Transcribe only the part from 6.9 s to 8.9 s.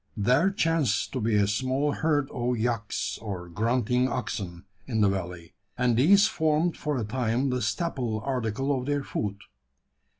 a time the staple article of